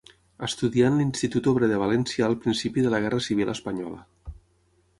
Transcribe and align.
Estudià 0.45 0.85
en 0.91 0.95
l'Institut 1.01 1.49
Obrer 1.51 1.69
de 1.73 1.77
València 1.83 2.25
al 2.29 2.35
principi 2.45 2.87
de 2.87 2.95
la 2.95 3.03
Guerra 3.05 3.21
Civil 3.27 3.53
Espanyola. 3.55 4.33